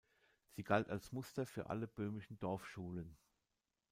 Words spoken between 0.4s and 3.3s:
Sie galt als Muster für alle böhmischen Dorfschulen.